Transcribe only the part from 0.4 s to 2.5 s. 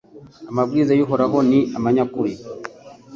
Amabwiriza y’Uhoraho ni amanyakuri